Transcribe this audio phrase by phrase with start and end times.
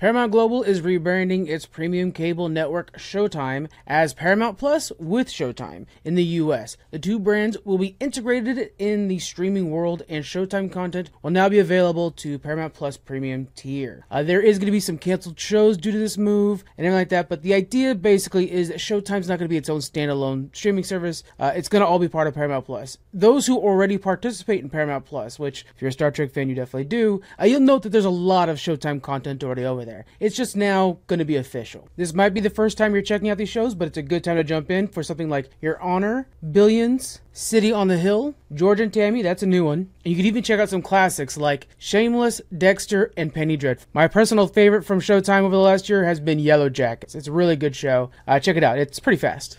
[0.00, 6.14] Paramount Global is rebranding its premium cable network Showtime as Paramount Plus with Showtime in
[6.14, 6.78] the US.
[6.90, 11.50] The two brands will be integrated in the streaming world, and Showtime content will now
[11.50, 14.06] be available to Paramount Plus premium tier.
[14.10, 16.98] Uh, there is going to be some canceled shows due to this move and everything
[16.98, 19.80] like that, but the idea basically is that Showtime's not going to be its own
[19.80, 21.24] standalone streaming service.
[21.38, 22.96] Uh, it's going to all be part of Paramount Plus.
[23.12, 26.54] Those who already participate in Paramount Plus, which if you're a Star Trek fan, you
[26.54, 29.89] definitely do, uh, you'll note that there's a lot of Showtime content already over there.
[30.18, 31.88] It's just now going to be official.
[31.96, 34.24] This might be the first time you're checking out these shows, but it's a good
[34.24, 38.80] time to jump in for something like Your Honor, Billions, City on the Hill, George
[38.80, 39.90] and Tammy, that's a new one.
[40.04, 43.88] And you can even check out some classics like Shameless, Dexter, and Penny Dreadful.
[43.92, 47.14] My personal favorite from Showtime over the last year has been Yellowjackets.
[47.14, 48.10] It's a really good show.
[48.26, 49.48] Uh, check it out, it's pretty fast.